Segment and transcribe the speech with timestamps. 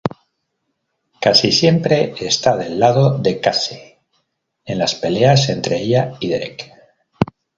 [1.19, 3.99] Casi siempre está del lado de Casey
[4.65, 6.71] en las peleas entre ella y Derek.